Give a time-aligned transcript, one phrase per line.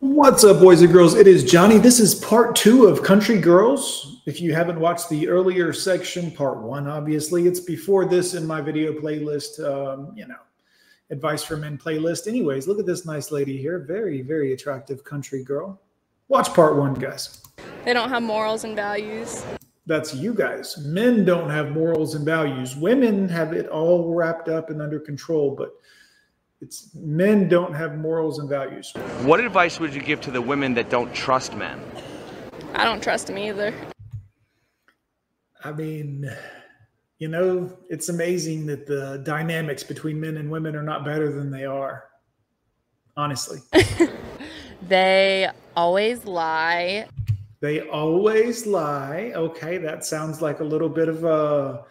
[0.00, 1.16] What's up, boys and girls?
[1.16, 1.76] It is Johnny.
[1.76, 4.22] This is part two of Country Girls.
[4.26, 8.60] If you haven't watched the earlier section, part one, obviously, it's before this in my
[8.60, 10.38] video playlist, um, you know,
[11.10, 12.28] advice for men playlist.
[12.28, 13.80] Anyways, look at this nice lady here.
[13.80, 15.80] Very, very attractive country girl.
[16.28, 17.42] Watch part one, guys.
[17.84, 19.44] They don't have morals and values.
[19.86, 20.78] That's you guys.
[20.78, 22.76] Men don't have morals and values.
[22.76, 25.72] Women have it all wrapped up and under control, but
[26.60, 28.92] it's men don't have morals and values.
[29.22, 31.80] What advice would you give to the women that don't trust men?
[32.74, 33.72] I don't trust them either.
[35.64, 36.28] I mean,
[37.18, 41.50] you know, it's amazing that the dynamics between men and women are not better than
[41.50, 42.04] they are.
[43.16, 43.58] Honestly.
[44.88, 47.06] they always lie.
[47.60, 49.32] They always lie.
[49.34, 51.84] Okay, that sounds like a little bit of a,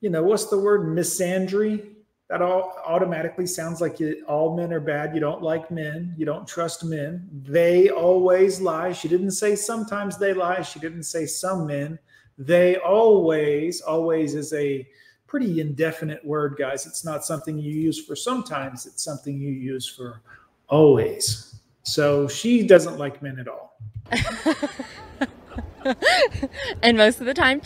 [0.00, 0.96] you know, what's the word?
[0.96, 1.91] Misandry
[2.32, 5.14] that all automatically sounds like you, all men are bad.
[5.14, 6.14] You don't like men.
[6.16, 7.28] You don't trust men.
[7.30, 8.92] They always lie.
[8.92, 10.62] She didn't say sometimes they lie.
[10.62, 11.98] She didn't say some men.
[12.38, 14.88] They always, always is a
[15.26, 16.86] pretty indefinite word, guys.
[16.86, 20.22] It's not something you use for sometimes, it's something you use for
[20.68, 21.56] always.
[21.82, 23.78] So she doesn't like men at all.
[26.82, 27.60] and most of the time,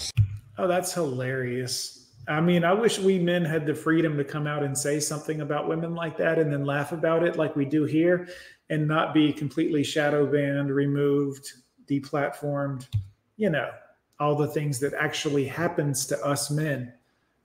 [0.59, 2.06] oh, that's hilarious.
[2.29, 5.43] I mean, I wish we men had the freedom to come out and say something
[5.43, 8.29] about women like that and then laugh about it like we do here
[8.69, 11.53] and not be completely shadow banned, removed,
[11.89, 12.89] deplatformed,
[13.37, 13.71] you know,
[14.19, 16.93] all the things that actually happens to us men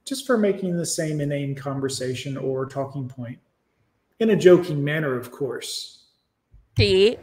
[0.06, 3.38] just for making the same inane conversation or talking point
[4.20, 6.06] in a joking manner, of course.
[6.78, 7.18] See,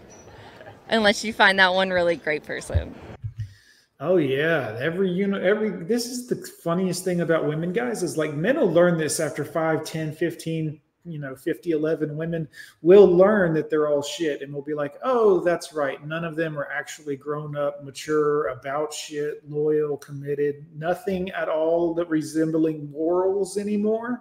[0.89, 2.95] unless you find that one really great person.
[4.01, 8.17] Oh yeah, every you know every this is the funniest thing about women guys is
[8.17, 12.47] like men will learn this after 5, 10, 15, you know, 50, 11 women
[12.81, 16.05] will learn that they're all shit and will be like, "Oh, that's right.
[16.07, 21.93] None of them are actually grown up, mature, about shit, loyal, committed, nothing at all
[21.95, 24.21] that resembling morals anymore."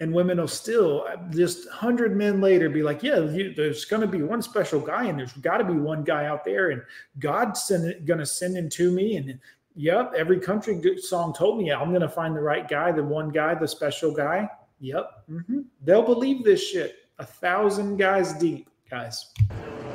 [0.00, 4.06] And women will still just 100 men later be like yeah you, there's going to
[4.06, 6.82] be one special guy and there's got to be one guy out there and
[7.18, 9.38] god's going to send him to me and
[9.74, 13.28] yep every country song told me i'm going to find the right guy the one
[13.30, 14.48] guy the special guy.
[14.80, 15.60] Yep mm-hmm.
[15.84, 19.32] they'll believe this shit a thousand guys deep guys.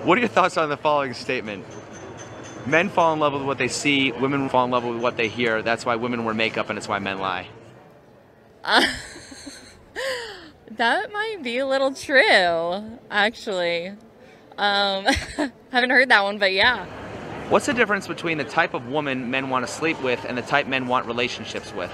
[0.03, 1.65] What are your thoughts on the following statement?
[2.65, 5.27] Men fall in love with what they see women fall in love with what they
[5.27, 5.61] hear.
[5.61, 7.47] That's why women wear makeup and it's why men lie.
[8.63, 8.85] uh-
[10.71, 13.89] That might be a little true, actually.
[14.57, 15.05] Um,
[15.71, 16.85] haven't heard that one, but yeah.
[17.49, 20.41] What's the difference between the type of woman men want to sleep with and the
[20.41, 21.91] type men want relationships with?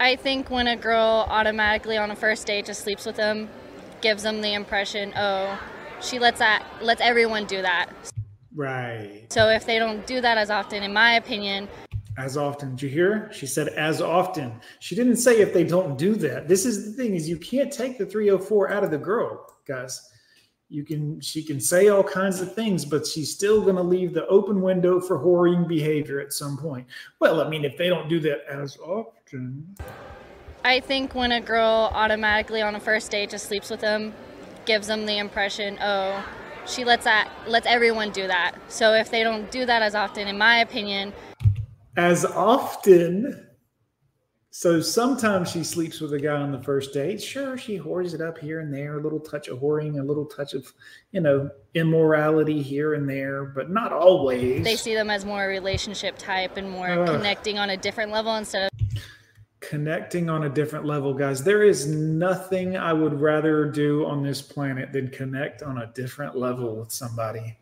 [0.00, 3.48] I think when a girl automatically on a first date just sleeps with them,
[4.00, 5.60] gives them the impression, oh,
[6.00, 7.88] she lets that lets everyone do that.
[8.54, 9.26] Right.
[9.30, 11.68] So if they don't do that as often, in my opinion,
[12.18, 12.70] as often.
[12.70, 13.30] Did you hear?
[13.32, 14.52] She said as often.
[14.80, 16.48] She didn't say if they don't do that.
[16.48, 20.10] This is the thing is you can't take the 304 out of the girl, guys.
[20.68, 24.14] You can she can say all kinds of things, but she's still going to leave
[24.14, 26.86] the open window for whoring behavior at some point.
[27.20, 29.76] Well, I mean, if they don't do that as often.
[30.64, 34.14] I think when a girl automatically on a first date just sleeps with them,
[34.64, 36.24] gives them the impression, oh,
[36.66, 38.54] she lets that lets everyone do that.
[38.68, 41.12] So if they don't do that as often, in my opinion,
[41.96, 43.46] as often.
[44.54, 47.22] So sometimes she sleeps with a guy on the first date.
[47.22, 50.26] Sure, she whores it up here and there, a little touch of whoring, a little
[50.26, 50.70] touch of,
[51.10, 54.62] you know, immorality here and there, but not always.
[54.62, 58.36] They see them as more relationship type and more uh, connecting on a different level
[58.36, 58.72] instead of
[59.62, 61.42] connecting on a different level, guys.
[61.42, 66.36] There is nothing I would rather do on this planet than connect on a different
[66.36, 67.56] level with somebody.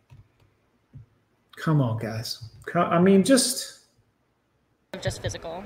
[1.56, 2.50] Come on, guys.
[2.74, 3.79] I mean, just
[5.00, 5.64] just physical.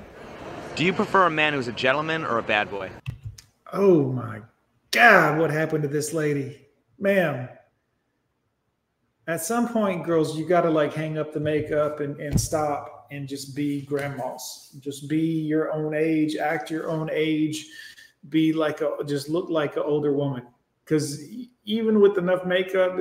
[0.75, 2.89] Do you prefer a man who's a gentleman or a bad boy?
[3.71, 4.41] Oh my
[4.91, 6.67] God, what happened to this lady?
[6.99, 7.49] Ma'am,
[9.27, 13.07] at some point, girls, you got to like hang up the makeup and, and stop
[13.11, 14.75] and just be grandmas.
[14.79, 17.67] Just be your own age, act your own age,
[18.29, 20.45] be like a, just look like an older woman.
[20.83, 21.23] Because
[21.65, 22.99] even with enough makeup,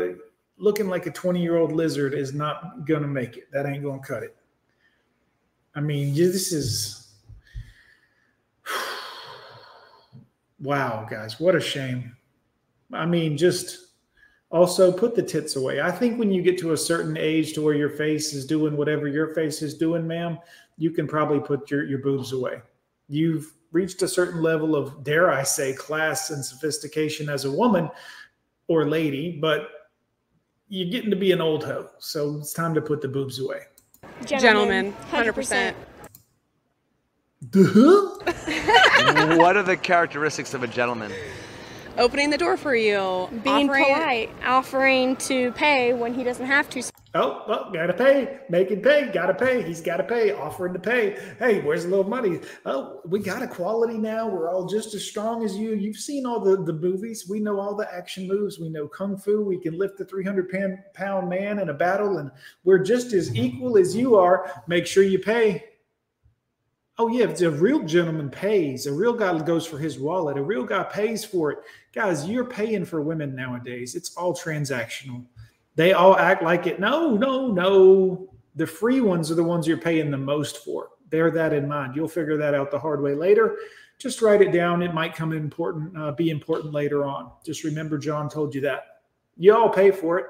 [0.56, 3.50] looking like a 20 year old lizard is not going to make it.
[3.52, 4.36] That ain't going to cut it.
[5.74, 7.04] I mean, this is
[10.60, 12.16] wow, guys, what a shame.
[12.92, 13.88] I mean, just
[14.50, 15.80] also put the tits away.
[15.80, 18.76] I think when you get to a certain age to where your face is doing
[18.76, 20.38] whatever your face is doing, ma'am,
[20.78, 22.62] you can probably put your, your boobs away.
[23.08, 27.90] You've reached a certain level of, dare I say, class and sophistication as a woman
[28.68, 29.68] or lady, but
[30.68, 31.90] you're getting to be an old hoe.
[31.98, 33.62] So it's time to put the boobs away.
[34.26, 35.74] Gentlemen, 100%.
[39.38, 41.12] What are the characteristics of a gentleman?
[41.98, 43.28] Opening the door for you.
[43.44, 46.82] Being offering- polite, offering to pay when he doesn't have to.
[47.16, 48.40] Oh, well, gotta pay.
[48.48, 49.08] Make it pay.
[49.12, 49.62] Gotta pay.
[49.62, 50.32] He's gotta pay.
[50.32, 51.16] Offering to pay.
[51.38, 52.40] Hey, where's a little money?
[52.66, 54.28] Oh, we got equality now.
[54.28, 55.74] We're all just as strong as you.
[55.74, 57.28] You've seen all the, the movies.
[57.28, 58.58] We know all the action moves.
[58.58, 59.42] We know kung fu.
[59.42, 62.32] We can lift the 300 pound, pound man in a battle, and
[62.64, 64.64] we're just as equal as you are.
[64.66, 65.62] Make sure you pay.
[66.98, 70.42] Oh, yeah, if a real gentleman pays, a real guy goes for his wallet, a
[70.42, 71.58] real guy pays for it.
[71.92, 73.96] Guys, you're paying for women nowadays.
[73.96, 75.24] It's all transactional.
[75.76, 76.78] They all act like it.
[76.78, 78.28] No, no, no.
[78.54, 80.90] The free ones are the ones you're paying the most for.
[81.10, 81.96] Bear that in mind.
[81.96, 83.56] You'll figure that out the hard way later.
[83.98, 84.82] Just write it down.
[84.82, 87.30] It might come important, uh, be important later on.
[87.44, 88.82] Just remember, John told you that.
[89.36, 90.26] You all pay for it.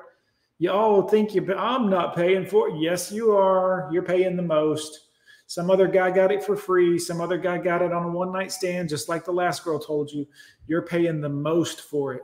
[0.58, 1.54] You all think you.
[1.54, 2.76] I'm not paying for it.
[2.78, 3.88] Yes, you are.
[3.92, 5.08] You're paying the most.
[5.46, 6.98] Some other guy got it for free.
[6.98, 9.78] Some other guy got it on a one night stand, just like the last girl
[9.78, 10.26] told you.
[10.66, 12.22] You're paying the most for it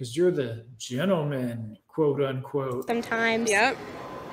[0.00, 2.86] because you're the gentleman, quote unquote.
[2.86, 3.50] Sometimes.
[3.50, 3.76] Yep.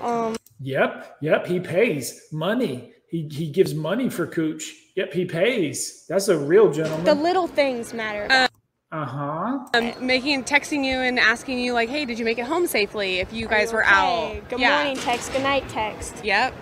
[0.02, 2.92] Um, Yep, yep, he pays money.
[3.10, 4.74] He he gives money for cooch.
[4.96, 6.06] Yep, he pays.
[6.10, 7.06] That's a real gentleman.
[7.06, 8.26] the little things matter.
[8.32, 8.48] Uh,
[8.92, 9.60] Uh huh.
[9.76, 13.20] Um, making, texting you and asking you, like, hey, did you make it home safely
[13.20, 14.50] if you guys were Okay, out?
[14.50, 14.84] Good yeah.
[14.84, 15.32] morning text.
[15.32, 16.26] Good night text.
[16.26, 16.56] Yep.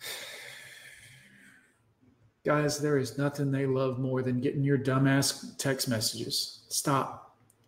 [2.46, 6.64] Guys, there is nothing they love more than getting your dumbass text messages.
[6.68, 7.23] Stop.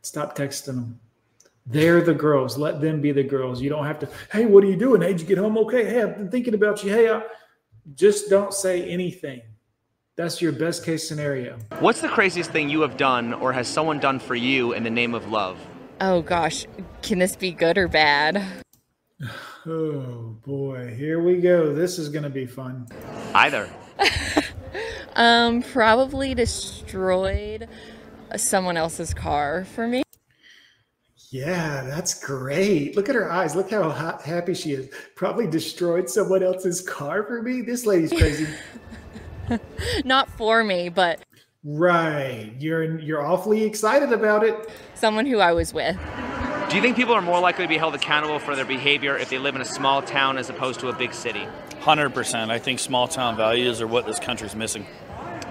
[0.06, 1.00] Stop texting them.
[1.66, 2.56] They're the girls.
[2.56, 3.60] Let them be the girls.
[3.60, 5.02] You don't have to, hey, what are you doing?
[5.02, 5.84] Hey, did you get home okay?
[5.84, 6.92] Hey, I've been thinking about you.
[6.92, 7.24] Hey, I,
[7.96, 9.42] just don't say anything.
[10.14, 11.58] That's your best case scenario.
[11.80, 14.90] What's the craziest thing you have done or has someone done for you in the
[14.90, 15.58] name of love?
[16.00, 16.66] Oh gosh,
[17.02, 18.44] can this be good or bad?
[19.68, 21.74] Oh boy, here we go.
[21.74, 22.86] This is going to be fun.
[23.34, 23.68] Either.
[25.16, 27.68] Um, probably destroyed
[28.36, 30.02] someone else's car for me.
[31.30, 32.96] Yeah, that's great.
[32.96, 33.56] Look at her eyes.
[33.56, 34.88] Look how ha- happy she is.
[35.16, 37.62] Probably destroyed someone else's car for me.
[37.62, 38.46] This lady's crazy.
[40.04, 41.20] Not for me, but
[41.64, 42.52] right.
[42.58, 44.70] You're you're awfully excited about it.
[44.94, 45.96] someone who I was with.
[46.68, 49.28] Do you think people are more likely to be held accountable for their behavior if
[49.30, 51.46] they live in a small town as opposed to a big city?
[51.80, 52.50] Hundred percent.
[52.50, 54.86] I think small town values are what this country's missing.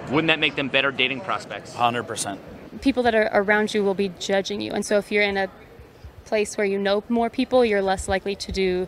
[0.09, 1.73] Wouldn't that make them better dating prospects?
[1.73, 2.39] Hundred percent.
[2.81, 4.71] People that are around you will be judging you.
[4.71, 5.49] And so if you're in a
[6.25, 8.87] place where you know more people, you're less likely to do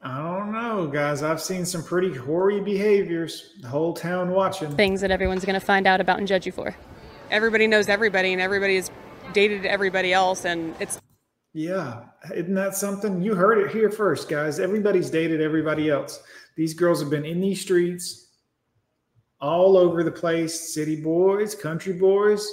[0.00, 1.22] I don't know, guys.
[1.22, 3.54] I've seen some pretty hoary behaviors.
[3.60, 4.74] The whole town watching.
[4.76, 6.74] things that everyone's going to find out about and judge you for.
[7.30, 8.90] Everybody knows everybody, and everybody's
[9.32, 11.00] dated everybody else, and it's
[11.52, 13.20] Yeah, isn't that something?
[13.20, 14.60] You heard it here first, guys.
[14.60, 16.22] Everybody's dated everybody else.
[16.56, 18.27] These girls have been in these streets
[19.40, 22.50] all over the place city boys, country boys,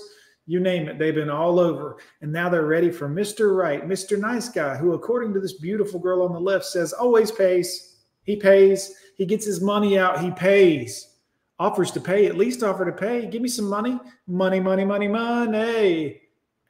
[0.47, 0.99] you name it.
[0.99, 1.97] They've been all over.
[2.21, 3.55] And now they're ready for Mr.
[3.55, 4.19] Right, Mr.
[4.19, 7.97] Nice Guy, who, according to this beautiful girl on the left, says always pays.
[8.23, 8.93] He pays.
[9.17, 10.21] He gets his money out.
[10.21, 11.15] He pays.
[11.57, 13.25] Offers to pay, at least offer to pay.
[13.27, 13.99] Give me some money.
[14.27, 16.21] Money, money, money, money.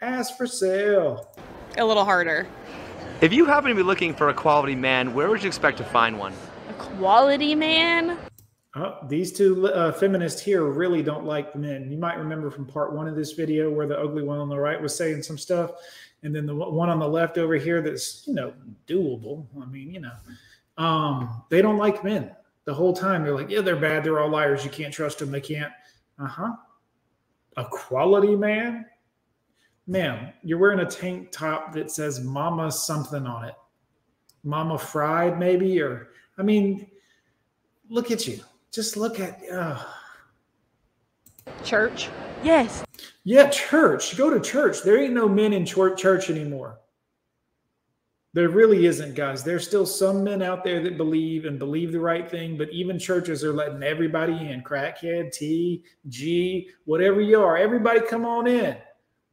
[0.02, 1.34] Ask for sale.
[1.78, 2.48] a little harder.
[3.22, 5.84] If you happen to be looking for a quality man, where would you expect to
[5.84, 6.34] find one?
[6.70, 8.18] A quality man?
[8.78, 11.90] Oh, these two uh, feminists here really don't like men.
[11.90, 14.60] You might remember from part one of this video where the ugly one on the
[14.60, 15.72] right was saying some stuff,
[16.24, 18.54] and then the one on the left over here that's you know
[18.86, 19.46] doable.
[19.62, 20.12] I mean, you know,
[20.78, 23.24] um, they don't like men the whole time.
[23.24, 24.04] They're like, yeah, they're bad.
[24.04, 24.66] They're all liars.
[24.66, 25.32] You can't trust them.
[25.32, 25.72] They can't.
[26.20, 26.56] Uh huh.
[27.56, 28.86] A quality man,
[29.88, 30.34] ma'am.
[30.44, 33.56] You're wearing a tank top that says "Mama" something on it.
[34.44, 36.88] Mama fried, maybe, or I mean,
[37.88, 38.42] look at you.
[38.76, 39.42] Just look at.
[39.50, 39.82] Uh,
[41.64, 42.10] Church.
[42.44, 42.84] Yes.
[43.24, 44.18] yeah, church.
[44.18, 44.84] Go to church.
[44.84, 46.80] There ain't no men in church anymore.
[48.34, 49.46] There really isn't, guys.
[49.46, 53.00] There's still some men out there that believe and believe the right thing, but even
[53.00, 57.56] churches are letting everybody in crackhead, T, G, whatever you are.
[57.56, 58.76] Everybody come on in.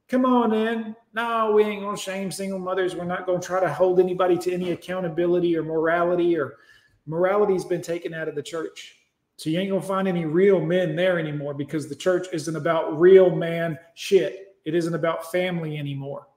[0.08, 0.94] Come on in.
[1.14, 2.94] No, we ain't going to shame single mothers.
[2.94, 6.58] We're not going to try to hold anybody to any accountability or morality, or
[7.06, 9.01] morality's been taken out of the church.
[9.36, 12.98] So you ain't to find any real men there anymore because the church isn't about
[12.98, 14.56] real man shit.
[14.64, 16.28] It isn't about family anymore.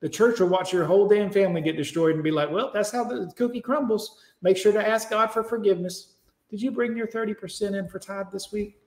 [0.00, 2.90] The church will watch your whole damn family get destroyed and be like, well, that's
[2.90, 4.20] how the cookie crumbles.
[4.42, 6.14] Make sure to ask God for forgiveness.
[6.50, 8.78] Did you bring your 30% in for tithe this week?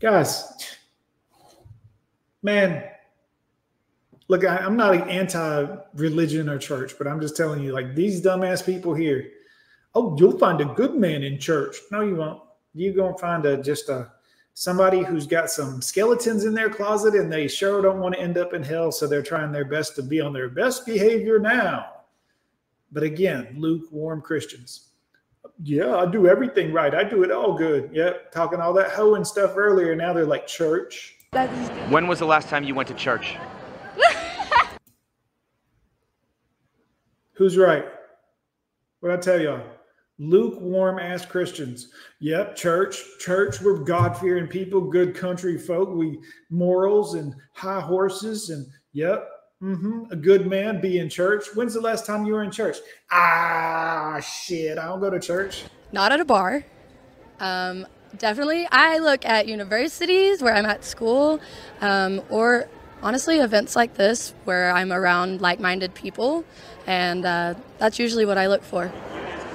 [0.00, 0.52] Guys,
[2.42, 2.82] man,
[4.32, 8.22] Look, I, I'm not an anti-religion or church, but I'm just telling you, like these
[8.22, 9.30] dumbass people here.
[9.94, 11.76] Oh, you'll find a good man in church.
[11.90, 12.40] No, you won't.
[12.74, 14.12] You gonna find a just a
[14.54, 18.38] somebody who's got some skeletons in their closet and they sure don't want to end
[18.38, 21.86] up in hell, so they're trying their best to be on their best behavior now.
[22.92, 24.88] But again, lukewarm Christians.
[25.62, 26.94] Yeah, I do everything right.
[26.94, 27.90] I do it all good.
[27.92, 29.94] Yep, talking all that hoeing stuff earlier.
[29.94, 31.16] Now they're like church.
[31.88, 33.36] When was the last time you went to church?
[37.32, 37.84] Who's right?
[39.00, 39.62] What I tell y'all?
[40.22, 41.88] Lukewarm ass Christians.
[42.20, 43.60] Yep, church, church.
[43.60, 45.92] We're God fearing people, good country folk.
[45.92, 49.28] We morals and high horses, and yep,
[49.60, 51.46] mm-hmm, a good man be in church.
[51.54, 52.76] When's the last time you were in church?
[53.10, 55.64] Ah, shit, I don't go to church.
[55.90, 56.64] Not at a bar.
[57.40, 57.84] Um,
[58.16, 61.40] definitely, I look at universities where I'm at school,
[61.80, 62.68] um, or
[63.02, 66.44] honestly, events like this where I'm around like minded people,
[66.86, 68.92] and uh, that's usually what I look for.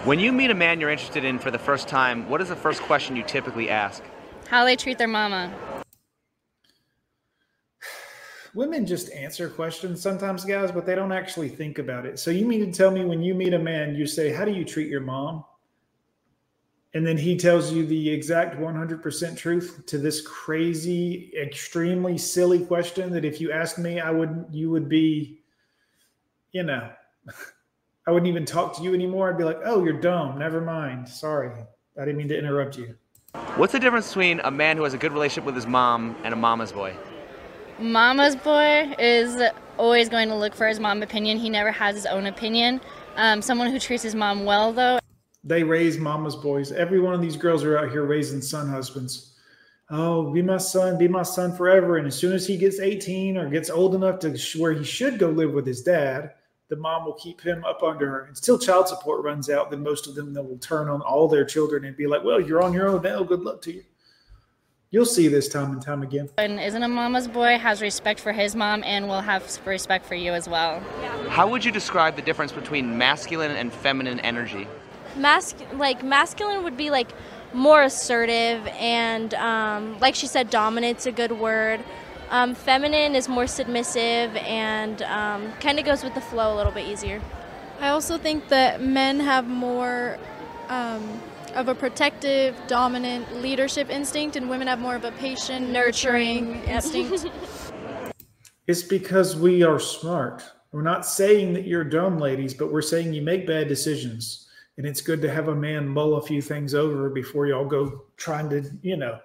[0.07, 2.55] When you meet a man you're interested in for the first time, what is the
[2.55, 4.01] first question you typically ask?
[4.47, 5.53] How they treat their mama.
[8.55, 12.19] Women just answer questions sometimes, guys, but they don't actually think about it.
[12.19, 14.51] So you mean to tell me when you meet a man, you say, How do
[14.53, 15.43] you treat your mom?
[16.93, 23.11] And then he tells you the exact 100% truth to this crazy, extremely silly question
[23.11, 25.41] that if you asked me, I would, you would be,
[26.53, 26.91] you know,
[28.07, 29.29] I wouldn't even talk to you anymore.
[29.29, 30.39] I'd be like, oh, you're dumb.
[30.39, 31.09] Never mind.
[31.09, 31.51] Sorry.
[31.99, 32.95] I didn't mean to interrupt you.
[33.57, 36.33] What's the difference between a man who has a good relationship with his mom and
[36.33, 36.95] a mama's boy?
[37.79, 39.41] Mama's boy is
[39.77, 41.37] always going to look for his mom opinion.
[41.37, 42.79] He never has his own opinion.
[43.17, 44.99] Um, someone who treats his mom well, though.
[45.43, 46.71] They raise mama's boys.
[46.71, 49.35] Every one of these girls are out here raising son husbands.
[49.89, 51.97] Oh, be my son, be my son forever.
[51.97, 55.19] And as soon as he gets 18 or gets old enough to where he should
[55.19, 56.31] go live with his dad,
[56.69, 58.25] the mom will keep him up under her.
[58.25, 61.45] Until child support runs out, then most of them they will turn on all their
[61.45, 63.23] children and be like, well, you're on your own now.
[63.23, 63.83] Good luck to you.
[64.89, 66.29] You'll see this time and time again.
[66.37, 70.15] And isn't a mama's boy has respect for his mom and will have respect for
[70.15, 70.79] you as well.
[71.27, 74.65] How would you describe the difference between masculine and feminine energy?
[75.17, 77.11] Mas- like masculine would be like
[77.53, 81.81] more assertive and um, like she said dominant's a good word
[82.29, 86.71] um, feminine is more submissive and um, kind of goes with the flow a little
[86.71, 87.21] bit easier.
[87.79, 90.17] I also think that men have more
[90.67, 91.21] um,
[91.55, 97.31] of a protective, dominant leadership instinct, and women have more of a patient, nurturing instinct.
[98.67, 100.43] It's because we are smart.
[100.71, 104.47] We're not saying that you're dumb, ladies, but we're saying you make bad decisions.
[104.77, 108.03] And it's good to have a man mull a few things over before y'all go
[108.17, 109.17] trying to, you know,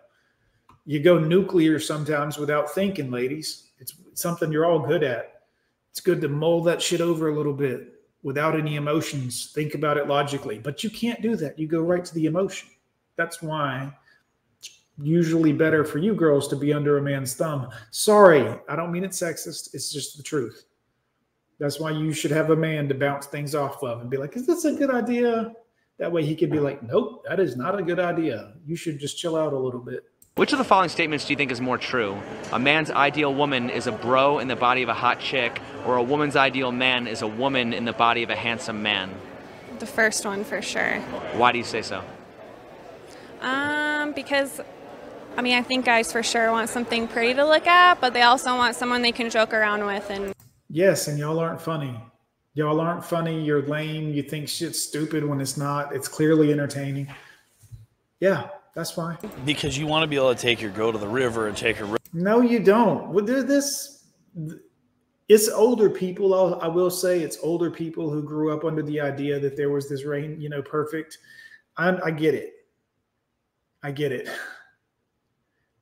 [0.84, 3.70] you go nuclear sometimes without thinking, ladies.
[3.78, 5.42] It's something you're all good at.
[5.90, 9.52] It's good to mull that shit over a little bit without any emotions.
[9.54, 11.58] Think about it logically, but you can't do that.
[11.58, 12.68] You go right to the emotion.
[13.16, 13.92] That's why
[14.58, 17.68] it's usually better for you girls to be under a man's thumb.
[17.90, 19.74] Sorry, I don't mean it sexist.
[19.74, 20.64] It's just the truth.
[21.58, 24.36] That's why you should have a man to bounce things off of and be like,
[24.36, 25.52] is this a good idea?
[25.98, 28.54] That way he can be like, nope, that is not a good idea.
[28.64, 30.04] You should just chill out a little bit.
[30.34, 32.16] Which of the following statements do you think is more true?
[32.52, 35.96] A man's ideal woman is a bro in the body of a hot chick, or
[35.96, 39.14] a woman's ideal man is a woman in the body of a handsome man?
[39.78, 41.00] The first one for sure.
[41.34, 42.02] Why do you say so?
[43.42, 44.58] Um, because
[45.36, 48.22] I mean, I think guys for sure want something pretty to look at, but they
[48.22, 50.34] also want someone they can joke around with and
[50.70, 51.94] Yes, and y'all aren't funny.
[52.54, 53.44] Y'all aren't funny.
[53.44, 54.14] You're lame.
[54.14, 55.94] You think shit's stupid when it's not.
[55.94, 57.08] It's clearly entertaining.
[58.20, 59.16] Yeah, that's why.
[59.44, 61.76] Because you want to be able to take your go to the river and take
[61.76, 61.98] her.
[62.12, 63.08] No, you don't.
[63.08, 64.04] Well, this,
[65.28, 66.34] it's older people.
[66.34, 69.70] I'll, I will say it's older people who grew up under the idea that there
[69.70, 71.18] was this rain, you know, perfect.
[71.76, 72.52] I, I get it.
[73.82, 74.28] I get it.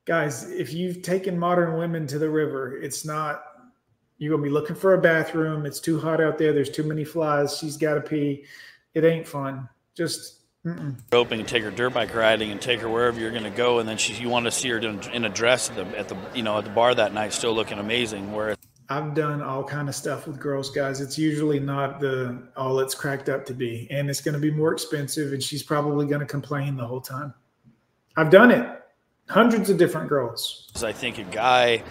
[0.05, 3.43] Guys, if you've taken modern women to the river, it's not,
[4.17, 5.65] you're going to be looking for a bathroom.
[5.65, 6.51] It's too hot out there.
[6.51, 7.57] There's too many flies.
[7.57, 8.45] She's got to pee.
[8.93, 9.69] It ain't fun.
[9.95, 10.95] Just, mm-mm.
[11.11, 13.79] Open and take her dirt bike riding and take her wherever you're going to go,
[13.79, 16.07] and then she, you want to see her in, in a dress at the, at
[16.09, 18.31] the you know at the bar that night, still looking amazing.
[18.31, 18.55] Where
[18.91, 20.99] I've done all kind of stuff with girls, guys.
[20.99, 24.51] It's usually not the all it's cracked up to be, and it's going to be
[24.51, 27.33] more expensive, and she's probably going to complain the whole time.
[28.17, 28.67] I've done it,
[29.29, 30.69] hundreds of different girls.
[30.83, 31.83] I think a guy,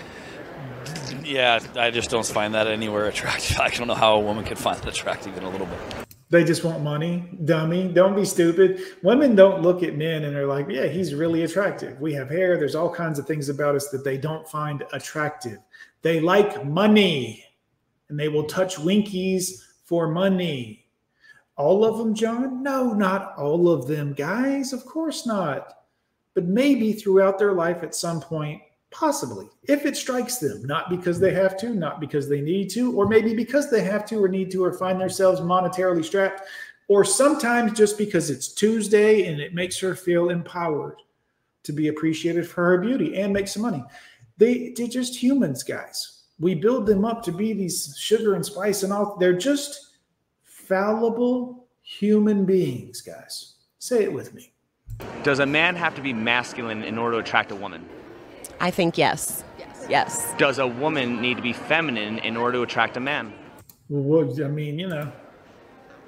[1.24, 3.58] yeah, I just don't find that anywhere attractive.
[3.60, 6.09] I don't know how a woman could find that attractive in a little bit.
[6.30, 7.88] They just want money, dummy.
[7.88, 8.80] Don't be stupid.
[9.02, 12.00] Women don't look at men and they're like, yeah, he's really attractive.
[12.00, 12.56] We have hair.
[12.56, 15.58] There's all kinds of things about us that they don't find attractive.
[16.02, 17.44] They like money.
[18.08, 20.86] and they will touch winkies for money.
[21.56, 22.62] All of them, John?
[22.62, 24.72] No, not all of them, guys.
[24.72, 25.74] Of course not.
[26.34, 31.20] But maybe throughout their life at some point, possibly, if it strikes them, not because
[31.20, 34.28] they have to, not because they need to, or maybe because they have to or
[34.28, 36.42] need to, or find themselves monetarily strapped,
[36.88, 40.96] or sometimes just because it's Tuesday and it makes her feel empowered
[41.62, 43.84] to be appreciated for her beauty and make some money.
[44.38, 46.22] They, they're just humans, guys.
[46.40, 49.16] We build them up to be these sugar and spice and all.
[49.20, 49.90] They're just
[50.42, 53.54] fallible human beings, guys.
[53.78, 54.52] Say it with me.
[55.22, 57.86] Does a man have to be masculine in order to attract a woman?
[58.60, 59.42] I think yes.
[59.58, 59.86] Yes.
[59.88, 60.34] Yes.
[60.38, 63.32] Does a woman need to be feminine in order to attract a man?
[63.88, 65.10] Well, I mean, you know.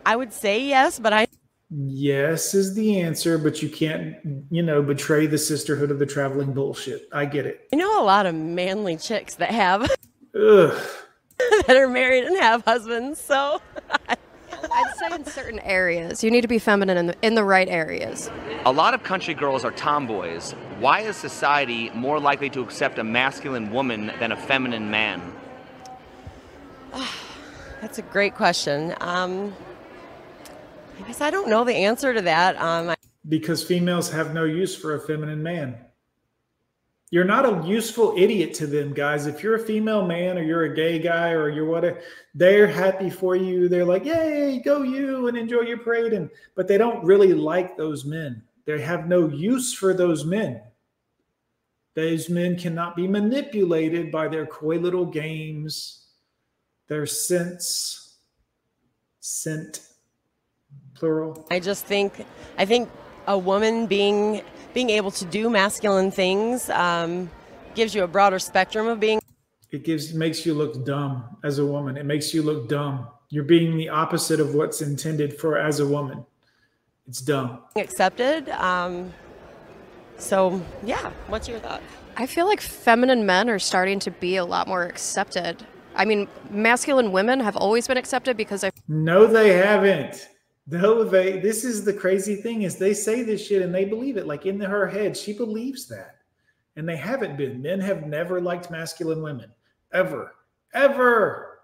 [0.05, 1.27] I would say yes, but I
[1.75, 4.17] Yes is the answer, but you can't,
[4.51, 7.09] you know, betray the sisterhood of the traveling bullshit.
[7.13, 7.67] I get it.
[7.73, 9.83] I know a lot of manly chicks that have
[10.35, 10.79] Ugh.
[11.67, 13.63] that are married and have husbands, so
[14.75, 16.25] I'd say in certain areas.
[16.25, 18.31] You need to be feminine in the, in the right areas.
[18.65, 20.53] A lot of country girls are tomboys.
[20.79, 25.21] Why is society more likely to accept a masculine woman than a feminine man?
[27.81, 28.95] that's a great question.
[29.01, 29.55] Um,
[30.99, 32.57] I guess I don't know the answer to that.
[32.61, 32.97] Um, I-
[33.29, 35.77] Because females have no use for a feminine man.
[37.13, 39.27] You're not a useful idiot to them, guys.
[39.27, 42.01] If you're a female man or you're a gay guy or you're whatever,
[42.35, 43.69] they're happy for you.
[43.69, 46.15] They're like, yay, go you and enjoy your parade.
[46.15, 48.43] And but they don't really like those men.
[48.65, 50.63] They have no use for those men.
[51.93, 56.07] Those men cannot be manipulated by their coy little games,
[56.89, 58.17] their sense,
[59.21, 59.87] scent,
[60.95, 61.47] plural.
[61.51, 62.25] I just think
[62.57, 62.89] I think
[63.27, 64.41] a woman being
[64.75, 67.31] being able to do masculine things um,
[67.75, 69.21] gives you a broader spectrum of being
[69.71, 71.97] It gives makes you look dumb as a woman.
[71.97, 73.09] It makes you look dumb.
[73.29, 76.25] You're being the opposite of what's intended for as a woman.
[77.09, 77.63] It's dumb.
[77.77, 78.49] accepted.
[78.51, 79.13] Um,
[80.19, 81.83] so yeah, what's your thought?
[82.17, 85.67] I feel like feminine men are starting to be a lot more accepted.
[85.95, 90.29] I mean, masculine women have always been accepted because I No, they haven't.
[90.67, 91.41] No, they.
[91.41, 94.27] This is the crazy thing is they say this shit and they believe it.
[94.27, 96.17] Like in her head, she believes that,
[96.77, 97.61] and they haven't been.
[97.63, 99.51] Men have never liked masculine women,
[99.93, 100.35] ever,
[100.75, 101.61] ever,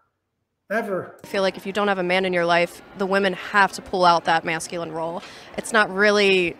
[0.70, 1.16] ever.
[1.22, 3.72] I feel like if you don't have a man in your life, the women have
[3.74, 5.22] to pull out that masculine role.
[5.56, 6.56] It's not really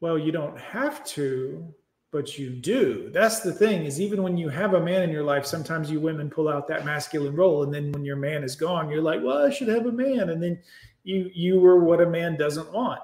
[0.00, 1.74] Well, you don't have to,
[2.12, 3.10] but you do.
[3.12, 6.00] That's the thing is even when you have a man in your life, sometimes you
[6.00, 9.22] women pull out that masculine role, and then when your man is gone, you're like,
[9.22, 10.60] well, I should have a man, and then
[11.06, 13.00] you you were what a man doesn't want.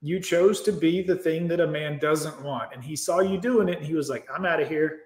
[0.00, 3.40] You chose to be the thing that a man doesn't want, and he saw you
[3.40, 5.00] doing it, and he was like, I'm out of here.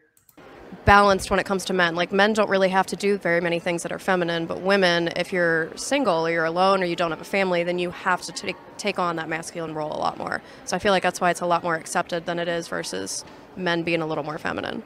[0.85, 1.94] balanced when it comes to men.
[1.94, 5.09] Like men don't really have to do very many things that are feminine, but women,
[5.16, 8.22] if you're single or you're alone or you don't have a family, then you have
[8.22, 10.42] to take take on that masculine role a lot more.
[10.64, 13.25] So I feel like that's why it's a lot more accepted than it is versus
[13.57, 14.83] men being a little more feminine.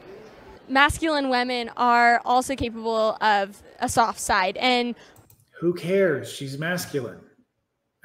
[0.68, 4.96] Masculine women are also capable of a soft side, and
[5.60, 6.30] Who cares?
[6.30, 7.20] She's masculine.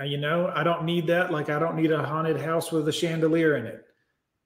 [0.04, 1.32] You know, I don't need that.
[1.32, 3.86] Like I don't need a haunted house with a chandelier in it.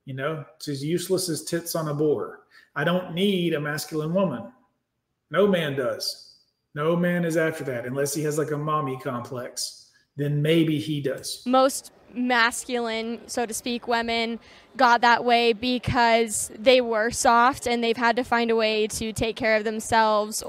[0.06, 2.40] You know, it's as useless as tits on a board.
[2.76, 4.52] I don't need a masculine woman.
[5.32, 6.36] No man does.
[6.76, 9.92] No man is after that unless he has like a mommy complex.
[10.18, 11.42] Then maybe he does.
[11.46, 14.40] most masculine, so to speak, women
[14.78, 19.12] got that way because they were soft and they've had to find a way to
[19.12, 20.44] take care of themselves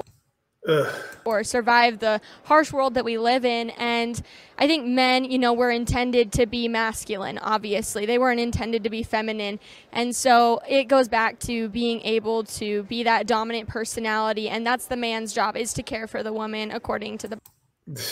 [0.69, 0.93] Ugh.
[1.25, 3.71] or survive the harsh world that we live in.
[3.71, 4.21] And
[4.59, 8.07] I think men, you know, were intended to be masculine, obviously.
[8.07, 9.61] They weren't intended to be feminine.
[9.93, 14.49] And so it goes back to being able to be that dominant personality.
[14.49, 17.41] And that's the man's job is to care for the woman according to the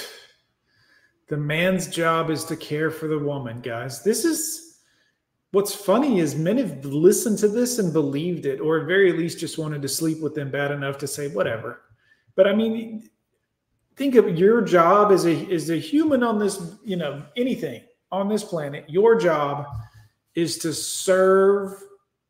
[1.28, 4.02] The man's job is to care for the woman, guys.
[4.02, 4.80] This is
[5.52, 9.38] what's funny is men have listened to this and believed it, or at very least
[9.38, 11.80] just wanted to sleep with them bad enough to say whatever.
[12.36, 13.08] But I mean,
[13.96, 18.28] think of your job as a as a human on this, you know, anything on
[18.28, 18.84] this planet.
[18.88, 19.66] Your job
[20.34, 21.82] is to serve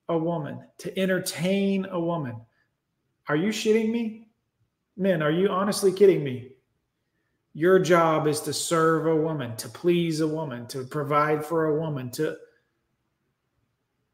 [0.09, 2.37] a woman, to entertain a woman.
[3.29, 4.29] Are you shitting me?
[4.97, 6.51] Men, are you honestly kidding me?
[7.55, 11.81] Your job is to serve a woman, to please a woman, to provide for a
[11.81, 12.37] woman, to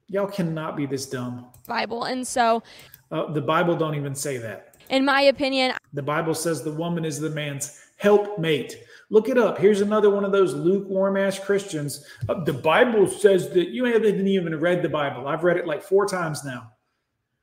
[0.09, 1.47] y'all cannot be this dumb.
[1.67, 2.05] Bible.
[2.05, 2.63] And so,
[3.11, 4.70] Uh, the Bible don't even say that.
[4.91, 8.77] In my opinion, The Bible says the woman is the man's helpmate.
[9.09, 9.59] Look it up.
[9.59, 12.05] Here's another one of those lukewarm ass Christians.
[12.29, 15.27] Uh, the Bible says that you haven't even read the Bible.
[15.27, 16.73] I've read it like four times now.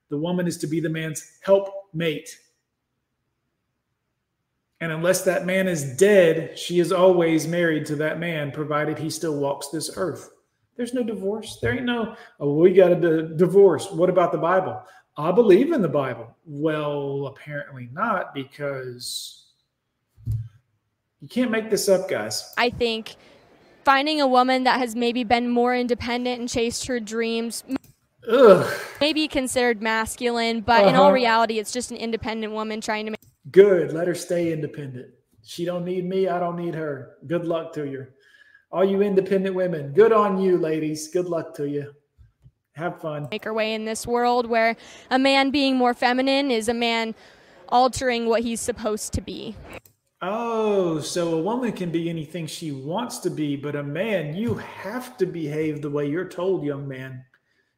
[0.09, 2.29] The woman is to be the man's helpmate.
[4.79, 9.09] And unless that man is dead, she is always married to that man, provided he
[9.09, 10.29] still walks this earth.
[10.75, 11.57] There's no divorce.
[11.61, 13.91] There ain't no, oh, we got a divorce.
[13.91, 14.81] What about the Bible?
[15.17, 16.35] I believe in the Bible.
[16.45, 19.45] Well, apparently not, because
[21.21, 22.53] you can't make this up, guys.
[22.57, 23.15] I think
[23.83, 27.63] finding a woman that has maybe been more independent and chased her dreams
[28.29, 28.71] Ugh.
[29.01, 31.03] maybe considered masculine, but in Uh-huh.
[31.03, 33.19] all reality, it's just an independent woman trying to make.
[33.51, 33.93] Good.
[33.93, 35.07] Let her stay independent.
[35.41, 36.27] She don't need me.
[36.27, 37.15] I don't need her.
[37.25, 38.05] Good luck to you.
[38.71, 41.07] All you independent women, good on you, ladies.
[41.07, 41.93] Good luck to you.
[42.77, 43.27] Have fun.
[43.31, 44.75] make her way in this world where
[45.09, 47.15] a man being more feminine is a man
[47.69, 49.55] altering what he's supposed to be.
[50.21, 54.55] Oh, so a woman can be anything she wants to be, but a man, you
[54.55, 57.23] have to behave the way you're told, young man.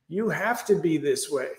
[0.08, 1.50] You have to be this way.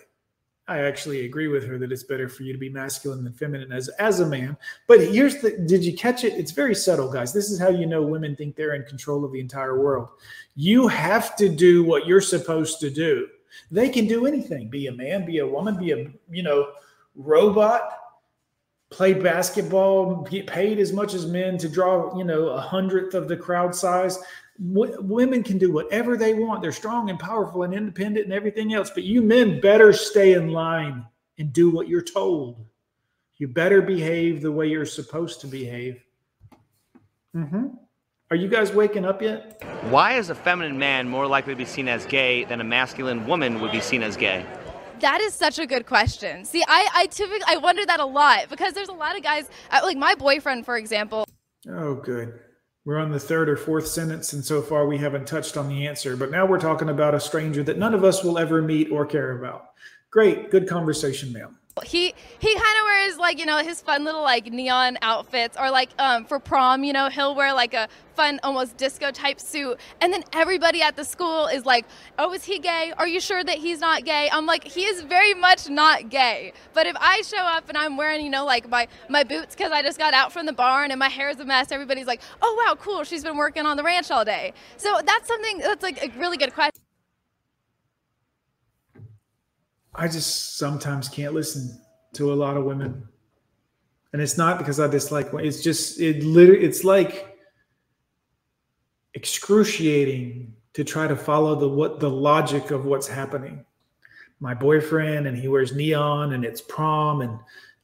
[0.70, 3.72] I actually agree with her that it's better for you to be masculine than feminine
[3.72, 4.56] as as a man.
[4.87, 6.35] But here's the did you catch it?
[6.35, 7.33] It's very subtle, guys.
[7.33, 10.11] This is how you know women think they're in control of the entire world.
[10.54, 13.26] You have to do what you're supposed to do.
[13.72, 14.70] They can do anything.
[14.70, 16.70] Be a man, be a woman, be a, you know,
[17.16, 17.98] robot,
[18.90, 23.26] play basketball, get paid as much as men to draw, you know, a hundredth of
[23.26, 24.20] the crowd size.
[24.61, 26.61] W- women can do whatever they want.
[26.61, 28.90] They're strong and powerful and independent and everything else.
[28.90, 31.05] But you men better stay in line
[31.38, 32.64] and do what you're told.
[33.38, 36.03] You better behave the way you're supposed to behave.
[37.33, 37.68] hmm
[38.31, 39.62] Are you guys waking up yet?
[39.88, 43.27] Why is a feminine man more likely to be seen as gay than a masculine
[43.27, 44.44] woman would be seen as gay?
[45.01, 46.44] That is such a good question.
[46.44, 49.49] See, I, I typically I wonder that a lot because there's a lot of guys
[49.73, 51.25] like my boyfriend, for example.
[51.66, 52.38] Oh, good.
[52.85, 55.87] We're on the third or fourth sentence, and so far we haven't touched on the
[55.87, 56.16] answer.
[56.16, 59.05] But now we're talking about a stranger that none of us will ever meet or
[59.05, 59.66] care about.
[60.11, 61.60] Great, good conversation, ma'am.
[61.85, 65.70] He he kind of wears like you know his fun little like neon outfits or
[65.70, 69.78] like um for prom you know he'll wear like a fun almost disco type suit.
[70.00, 71.87] And then everybody at the school is like
[72.18, 72.92] oh is he gay?
[72.98, 74.28] Are you sure that he's not gay?
[74.33, 76.52] I'm like he is very much not gay.
[76.74, 79.72] But if I show up and I'm wearing you know like my my boots because
[79.72, 82.20] I just got out from the barn and my hair is a mess everybody's like
[82.42, 83.04] oh wow cool.
[83.04, 84.52] She's been working on the ranch all day.
[84.76, 86.89] So that's something that's like a really good question.
[89.94, 91.81] I just sometimes can't listen
[92.14, 93.07] to a lot of women.
[94.12, 95.29] And it's not because I dislike.
[95.35, 97.38] It's just it literally it's like
[99.14, 103.64] excruciating to try to follow the what the logic of what's happening.
[104.40, 107.38] My boyfriend and he wears neon and it's prom and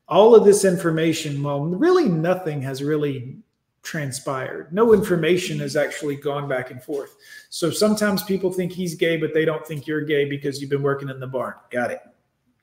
[0.09, 3.38] all of this information, well, really nothing has really
[3.87, 4.72] transpired.
[4.72, 7.16] No information has actually gone back and forth.
[7.49, 10.83] So sometimes people think he's gay, but they don't think you're gay because you've been
[10.83, 11.55] working in the barn.
[11.70, 12.01] Got it.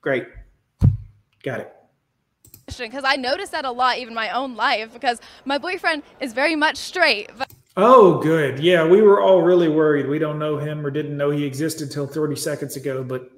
[0.02, 0.26] Great.
[1.42, 1.72] Got it.
[2.78, 6.54] because I notice that a lot, even my own life, because my boyfriend is very
[6.54, 7.30] much straight.
[7.36, 8.60] But Oh, good.
[8.60, 10.06] Yeah, we were all really worried.
[10.06, 13.28] We don't know him or didn't know he existed till 30 seconds ago, but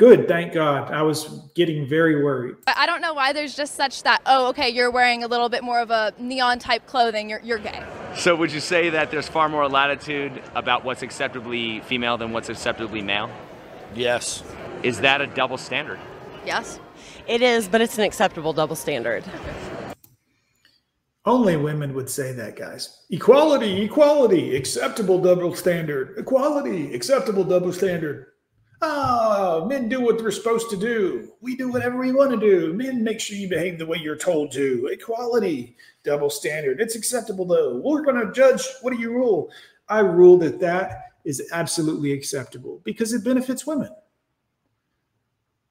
[0.00, 0.26] good.
[0.26, 0.90] Thank God.
[0.90, 2.56] I was getting very worried.
[2.66, 5.62] I don't know why there's just such that, oh, okay, you're wearing a little bit
[5.62, 7.84] more of a neon type clothing, you're, you're gay.
[8.16, 12.48] So would you say that there's far more latitude about what's acceptably female than what's
[12.48, 13.28] acceptably male?
[13.94, 14.42] Yes.
[14.82, 15.98] Is that a double standard?
[16.46, 16.80] Yes.
[17.28, 19.22] It is, but it's an acceptable double standard.
[21.26, 23.04] Only women would say that, guys.
[23.10, 26.14] Equality, equality, acceptable double standard.
[26.16, 28.28] Equality, acceptable double standard.
[28.82, 31.32] Oh, men do what they're supposed to do.
[31.40, 32.72] We do whatever we want to do.
[32.72, 34.88] Men, make sure you behave the way you're told to.
[34.90, 36.80] Equality, double standard.
[36.80, 37.76] It's acceptable though.
[37.84, 38.62] We're going to judge.
[38.80, 39.50] What do you rule?
[39.88, 43.90] I rule that that is absolutely acceptable because it benefits women.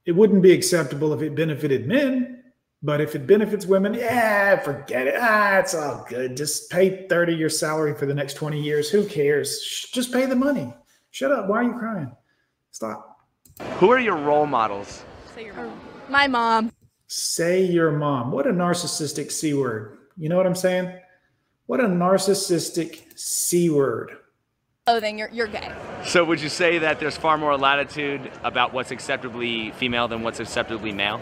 [0.06, 2.44] It wouldn't be acceptable if it benefited men,
[2.84, 5.16] but if it benefits women, yeah, forget it.
[5.18, 6.38] Ah, it's all good.
[6.38, 8.90] Just pay 30 your salary for the next 20 years.
[8.90, 9.88] Who cares?
[9.92, 10.74] Just pay the money.
[11.12, 11.48] Shut up.
[11.48, 12.12] Why are you crying?
[12.72, 13.18] Stop.
[13.78, 15.04] Who are your role models?
[15.36, 15.80] Say your mom.
[15.82, 16.72] Oh, my mom.
[17.08, 18.32] Say your mom.
[18.32, 19.98] What a narcissistic C word.
[20.18, 20.94] You know what I'm saying?
[21.66, 24.12] What a narcissistic C word.
[24.12, 25.72] Oh, Clothing, you're, you're gay.
[26.06, 30.40] So would you say that there's far more latitude about what's acceptably female than what's
[30.40, 31.22] acceptably male?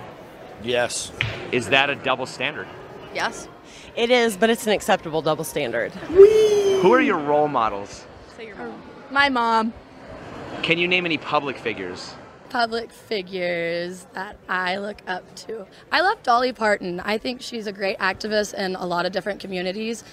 [0.63, 1.11] Yes.
[1.51, 2.67] Is that a double standard?
[3.13, 3.47] Yes.
[3.95, 5.91] It is, but it's an acceptable double standard.
[5.91, 8.05] Who are your role models?
[8.37, 8.69] Say your mom.
[8.69, 9.73] Oh, my mom.
[10.63, 12.13] Can you name any public figures?
[12.49, 15.65] Public figures that I look up to.
[15.91, 16.99] I love Dolly Parton.
[16.99, 20.03] I think she's a great activist in a lot of different communities.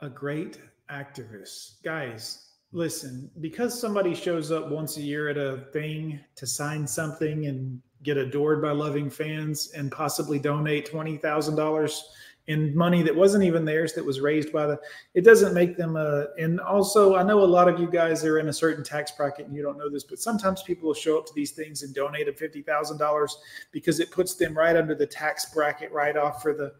[0.00, 1.82] A great activist.
[1.82, 7.46] Guys, listen, because somebody shows up once a year at a thing to sign something
[7.46, 12.00] and get adored by loving fans and possibly donate $20,000
[12.48, 14.78] and money that wasn't even theirs that was raised by the
[15.14, 18.38] it doesn't make them a and also i know a lot of you guys are
[18.38, 21.18] in a certain tax bracket and you don't know this but sometimes people will show
[21.18, 23.30] up to these things and donate a $50000
[23.72, 26.72] because it puts them right under the tax bracket right off for the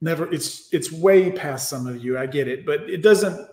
[0.00, 3.48] never it's it's way past some of you i get it but it doesn't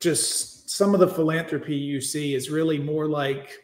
[0.00, 3.58] just some of the philanthropy you see is really more like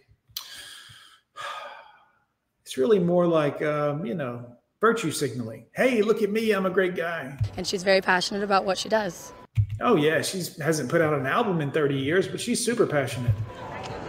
[2.62, 4.46] it's really more like um, you know
[4.84, 5.64] virtue signaling.
[5.72, 7.38] Hey, look at me, I'm a great guy.
[7.56, 9.32] And she's very passionate about what she does.
[9.80, 13.32] Oh yeah, she hasn't put out an album in 30 years, but she's super passionate.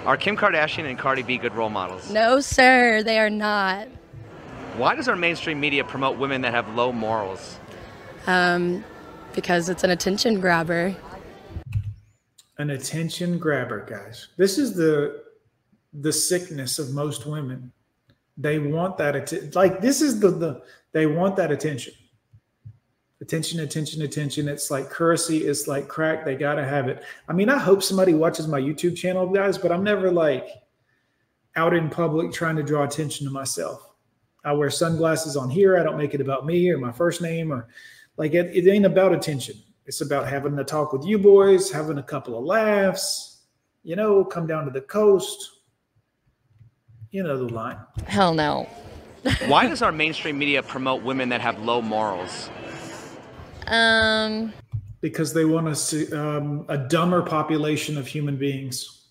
[0.06, 2.12] Are Kim Kardashian and Cardi B good role models?
[2.12, 3.88] No, sir, they are not.
[4.76, 7.58] Why does our mainstream media promote women that have low morals?
[8.28, 8.84] Um,
[9.34, 10.94] because it's an attention grabber.
[12.58, 14.28] An attention grabber, guys.
[14.36, 15.24] This is the
[15.94, 17.72] the sickness of most women.
[18.38, 19.52] They want that attention.
[19.56, 21.94] Like this is the the they want that attention.
[23.22, 24.50] Attention, attention, attention.
[24.50, 25.46] It's like currency.
[25.46, 26.26] It's like crack.
[26.26, 27.04] They gotta have it.
[27.30, 30.50] I mean, I hope somebody watches my YouTube channel, guys, but I'm never like
[31.56, 33.92] out in public trying to draw attention to myself.
[34.44, 35.80] I wear sunglasses on here.
[35.80, 37.68] I don't make it about me or my first name or
[38.18, 39.56] like it, it ain't about attention.
[39.86, 43.44] It's about having a talk with you boys, having a couple of laughs,
[43.84, 45.55] you know, come down to the coast,
[47.12, 47.78] you know the line.
[48.08, 48.68] Hell no.
[49.48, 52.50] Why does our mainstream media promote women that have low morals?
[53.68, 54.54] Um,
[55.02, 59.08] because they want us to um, a dumber population of human beings.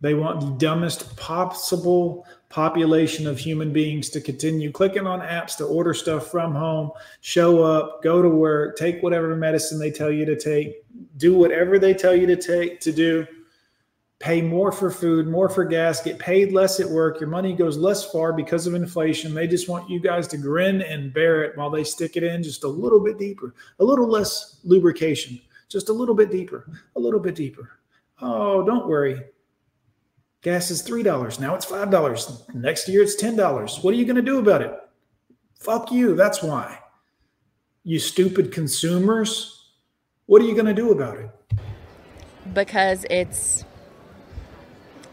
[0.00, 5.64] They want the dumbest possible population of human beings to continue clicking on apps to
[5.64, 10.24] order stuff from home, show up, go to work, take whatever medicine they tell you
[10.24, 10.84] to take,
[11.16, 13.26] do whatever they tell you to take to do
[14.20, 17.20] pay more for food, more for gas, get paid less at work.
[17.20, 19.34] Your money goes less far because of inflation.
[19.34, 22.42] They just want you guys to grin and bear it while they stick it in
[22.42, 27.00] just a little bit deeper, a little less lubrication, just a little bit deeper, a
[27.00, 27.70] little bit deeper.
[28.20, 29.22] Oh, don't worry.
[30.42, 31.40] Gas is $3.
[31.40, 32.54] Now it's $5.
[32.54, 33.84] Next year it's $10.
[33.84, 34.72] What are you going to do about it?
[35.60, 36.14] Fuck you.
[36.14, 36.78] That's why.
[37.84, 39.54] You stupid consumers.
[40.26, 41.30] What are you going to do about it?
[42.54, 43.64] because it's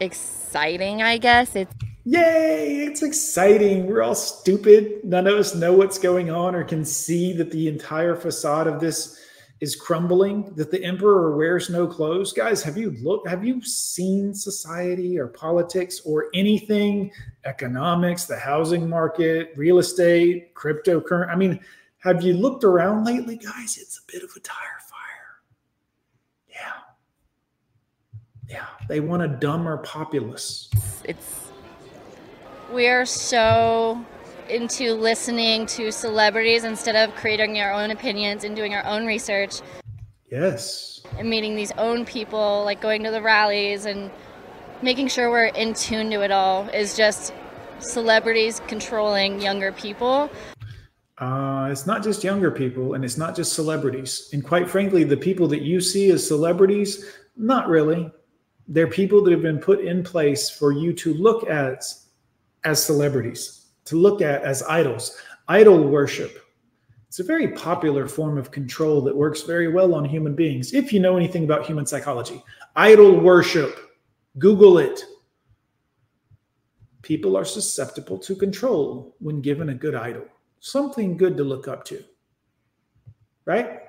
[0.00, 1.56] exciting, I guess.
[1.56, 1.74] It's
[2.08, 3.86] Yay, it's exciting.
[3.86, 5.02] We're all stupid.
[5.02, 8.78] None of us know what's going on or can see that the entire facade of
[8.78, 9.20] this
[9.60, 12.32] is crumbling, that the emperor wears no clothes.
[12.32, 17.10] Guys, have you looked have you seen society or politics or anything,
[17.44, 21.28] economics, the housing market, real estate, cryptocurrency?
[21.28, 21.58] I mean,
[21.98, 23.78] have you looked around lately, guys?
[23.80, 25.42] It's a bit of a tire fire.
[26.48, 26.72] Yeah.
[28.48, 30.70] Yeah, they want a dumber populace.
[31.04, 31.50] it's
[32.72, 34.04] we are so
[34.48, 39.60] into listening to celebrities instead of creating our own opinions and doing our own research
[40.30, 41.00] Yes.
[41.18, 44.10] and meeting these own people, like going to the rallies and
[44.82, 47.32] making sure we're in tune to it all is just
[47.78, 50.28] celebrities controlling younger people.
[51.18, 54.28] Uh, it's not just younger people and it's not just celebrities.
[54.32, 57.04] And quite frankly, the people that you see as celebrities,
[57.36, 58.10] not really.
[58.68, 61.84] They're people that have been put in place for you to look at
[62.64, 65.16] as celebrities, to look at as idols.
[65.48, 66.42] Idol worship.
[67.06, 70.74] It's a very popular form of control that works very well on human beings.
[70.74, 72.42] If you know anything about human psychology,
[72.74, 73.78] idol worship,
[74.38, 75.04] Google it.
[77.02, 80.24] People are susceptible to control when given a good idol,
[80.58, 82.02] something good to look up to.
[83.44, 83.80] Right?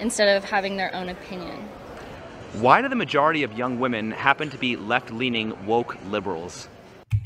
[0.00, 1.68] instead of having their own opinion.
[2.60, 6.68] Why do the majority of young women happen to be left leaning woke liberals?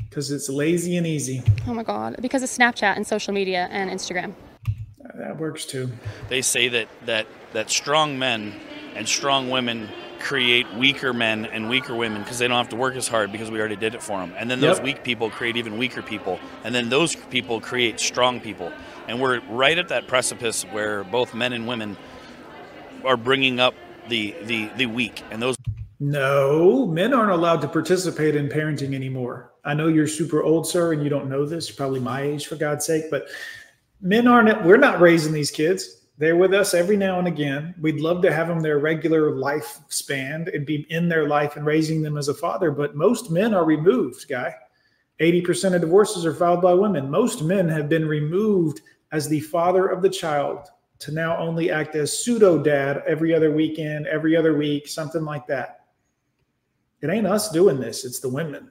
[0.08, 1.42] Because it's lazy and easy.
[1.66, 2.16] Oh my God.
[2.20, 4.32] Because of Snapchat and social media and Instagram.
[4.66, 5.90] Uh, that works too.
[6.28, 8.54] They say that that that strong men
[8.94, 9.88] and strong women
[10.18, 13.50] create weaker men and weaker women because they don't have to work as hard because
[13.50, 14.32] we already did it for them.
[14.36, 14.84] And then those Yep.
[14.84, 18.72] weak people create even weaker people, and then those people create strong people.
[19.06, 21.96] And we're right at that precipice where both men and women
[23.04, 23.74] are bringing up
[24.08, 25.56] the the the weak, and those
[26.00, 29.52] No, men aren't allowed to participate in parenting anymore.
[29.64, 31.68] I know you're super old, sir, and you don't know this.
[31.68, 33.04] You're probably my age, for God's sake.
[33.10, 33.26] But
[34.00, 34.64] men aren't.
[34.64, 36.06] We're not raising these kids.
[36.18, 37.74] They're with us every now and again.
[37.80, 42.02] We'd love to have them their regular lifespan and be in their life and raising
[42.02, 42.72] them as a father.
[42.72, 44.52] But most men are removed, guy.
[45.20, 47.10] 80% of divorces are filed by women.
[47.10, 48.80] Most men have been removed
[49.12, 50.68] as the father of the child
[51.00, 55.46] to now only act as pseudo dad every other weekend, every other week, something like
[55.46, 55.86] that.
[57.00, 58.70] It ain't us doing this, it's the women.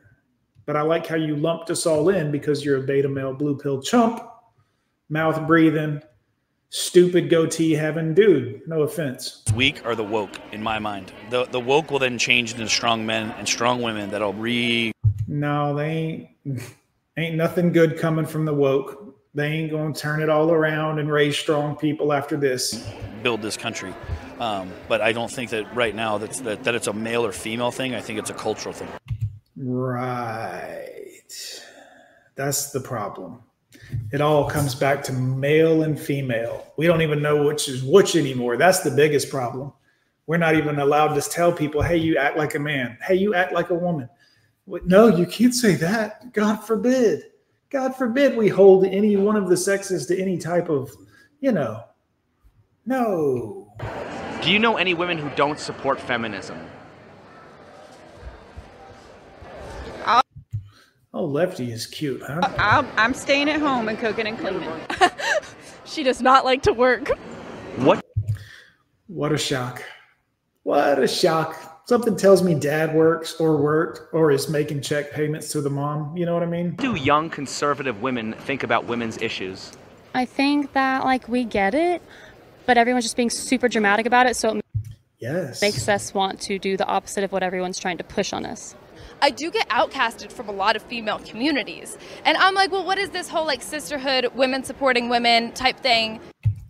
[0.66, 3.58] But I like how you lumped us all in because you're a beta male blue
[3.58, 4.22] pill chump,
[5.08, 6.02] mouth breathing,
[6.70, 8.68] stupid goatee having dude.
[8.68, 9.44] No offense.
[9.56, 11.14] Weak are the woke in my mind.
[11.30, 14.92] The the woke will then change into strong men and strong women that'll re.
[15.28, 16.62] No, they ain't
[17.18, 19.07] ain't nothing good coming from the woke.
[19.38, 22.90] They ain't gonna turn it all around and raise strong people after this.
[23.22, 23.94] Build this country,
[24.40, 27.32] um, but I don't think that right now that's that, that it's a male or
[27.32, 27.94] female thing.
[27.94, 28.88] I think it's a cultural thing.
[29.56, 31.22] Right.
[32.34, 33.44] That's the problem.
[34.12, 36.74] It all comes back to male and female.
[36.76, 38.58] We don't even know which is which anymore.
[38.58, 39.72] That's the biggest problem.
[40.26, 42.98] We're not even allowed to tell people, hey, you act like a man.
[43.04, 44.10] Hey, you act like a woman.
[44.66, 46.34] No, you can't say that.
[46.34, 47.26] God forbid.
[47.70, 50.92] God forbid we hold any one of the sexes to any type of,
[51.40, 51.84] you know,
[52.86, 53.74] no.
[54.42, 56.58] Do you know any women who don't support feminism?
[61.18, 62.42] Oh, Lefty is cute, huh?
[62.44, 64.70] Uh, I'm, I'm staying at home and cooking and cleaning.
[65.86, 67.10] she does not like to work.
[67.78, 68.06] What?
[69.08, 69.82] What a shock.
[70.62, 71.67] What a shock.
[71.90, 76.18] Something tells me dad works or worked or is making check payments to the mom.
[76.18, 76.72] You know what I mean?
[76.72, 79.72] Do young conservative women think about women's issues?
[80.14, 82.02] I think that like we get it,
[82.66, 84.66] but everyone's just being super dramatic about it, so it
[85.20, 85.62] yes.
[85.62, 88.76] makes us want to do the opposite of what everyone's trying to push on us.
[89.22, 91.98] I do get outcasted from a lot of female communities.
[92.26, 96.20] And I'm like, well, what is this whole like sisterhood, women supporting women type thing?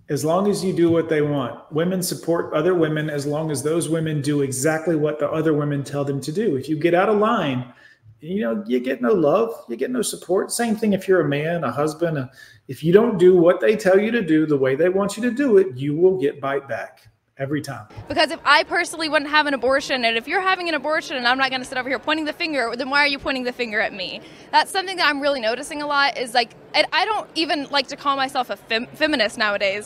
[0.10, 3.62] As long as you do what they want, women support other women as long as
[3.62, 6.56] those women do exactly what the other women tell them to do.
[6.56, 7.74] If you get out of line,
[8.22, 10.50] you know, you get no love, you get no support.
[10.50, 12.17] Same thing if you're a man, a husband.
[12.17, 12.32] A,
[12.70, 15.24] if you don't do what they tell you to do the way they want you
[15.24, 17.88] to do it, you will get bite back every time.
[18.08, 21.28] Because if I personally wouldn't have an abortion, and if you're having an abortion and
[21.28, 23.43] I'm not going to sit over here pointing the finger, then why are you pointing
[23.43, 24.22] the finger at me?
[24.52, 26.17] That's something that I'm really noticing a lot.
[26.17, 29.86] Is like, I don't even like to call myself a fem- feminist nowadays.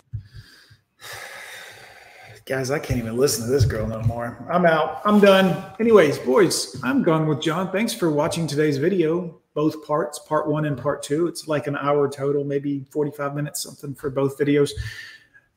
[2.52, 4.46] Guys, I can't even listen to this girl no more.
[4.52, 5.00] I'm out.
[5.06, 5.64] I'm done.
[5.80, 7.72] Anyways, boys, I'm gone with John.
[7.72, 9.40] Thanks for watching today's video.
[9.54, 11.28] Both parts, part one and part two.
[11.28, 14.72] It's like an hour total, maybe 45 minutes, something for both videos.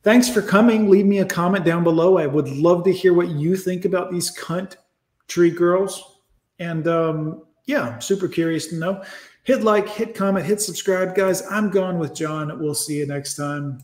[0.03, 0.89] Thanks for coming.
[0.89, 2.17] Leave me a comment down below.
[2.17, 4.77] I would love to hear what you think about these cunt
[5.27, 6.19] tree girls.
[6.59, 9.03] And um, yeah, super curious to know.
[9.43, 11.43] Hit like, hit comment, hit subscribe, guys.
[11.51, 12.57] I'm gone with John.
[12.57, 13.73] We'll see you next time.